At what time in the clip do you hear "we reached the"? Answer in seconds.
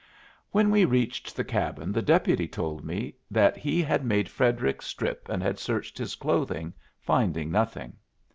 0.71-1.43